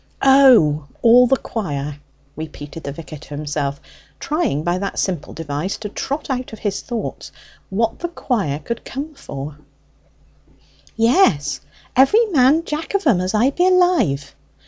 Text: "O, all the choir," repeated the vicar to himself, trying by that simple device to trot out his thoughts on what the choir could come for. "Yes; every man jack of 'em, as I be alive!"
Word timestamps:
"O, 0.23 0.87
all 1.03 1.27
the 1.27 1.37
choir," 1.37 1.99
repeated 2.35 2.83
the 2.85 2.91
vicar 2.91 3.17
to 3.17 3.29
himself, 3.35 3.79
trying 4.19 4.63
by 4.63 4.79
that 4.79 4.97
simple 4.97 5.31
device 5.31 5.77
to 5.77 5.89
trot 5.89 6.27
out 6.31 6.49
his 6.49 6.81
thoughts 6.81 7.29
on 7.71 7.77
what 7.77 7.99
the 7.99 8.07
choir 8.07 8.57
could 8.57 8.83
come 8.83 9.13
for. 9.13 9.59
"Yes; 10.95 11.61
every 11.95 12.25
man 12.31 12.63
jack 12.65 12.95
of 12.95 13.05
'em, 13.05 13.21
as 13.21 13.35
I 13.35 13.51
be 13.51 13.67
alive!" 13.67 14.33